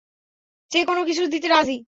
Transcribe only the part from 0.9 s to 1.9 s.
কিছু দিতে রাজি!